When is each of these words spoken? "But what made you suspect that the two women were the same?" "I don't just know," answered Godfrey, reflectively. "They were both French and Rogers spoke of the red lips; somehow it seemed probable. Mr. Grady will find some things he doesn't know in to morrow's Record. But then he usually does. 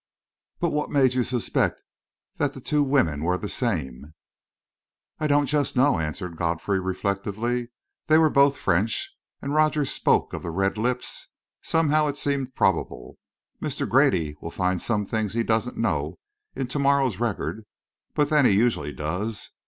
"But 0.59 0.71
what 0.71 0.89
made 0.89 1.13
you 1.13 1.21
suspect 1.21 1.83
that 2.37 2.53
the 2.53 2.59
two 2.59 2.81
women 2.81 3.23
were 3.23 3.37
the 3.37 3.47
same?" 3.47 4.15
"I 5.19 5.27
don't 5.27 5.45
just 5.45 5.75
know," 5.75 5.99
answered 5.99 6.37
Godfrey, 6.37 6.79
reflectively. 6.79 7.69
"They 8.07 8.17
were 8.17 8.31
both 8.31 8.57
French 8.57 9.15
and 9.43 9.53
Rogers 9.53 9.91
spoke 9.91 10.33
of 10.33 10.41
the 10.41 10.49
red 10.49 10.75
lips; 10.75 11.27
somehow 11.61 12.07
it 12.07 12.17
seemed 12.17 12.55
probable. 12.55 13.19
Mr. 13.61 13.87
Grady 13.87 14.35
will 14.41 14.49
find 14.49 14.81
some 14.81 15.05
things 15.05 15.33
he 15.33 15.43
doesn't 15.43 15.77
know 15.77 16.17
in 16.55 16.65
to 16.65 16.79
morrow's 16.79 17.19
Record. 17.19 17.63
But 18.15 18.29
then 18.31 18.45
he 18.45 18.53
usually 18.53 18.93
does. 18.93 19.51